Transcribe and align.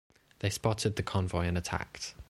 They 0.39 0.49
spotted 0.49 0.95
the 0.95 1.03
convoy 1.03 1.45
and 1.45 1.55
attacked. 1.55 2.15